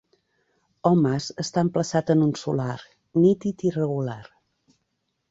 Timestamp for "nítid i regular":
3.25-4.19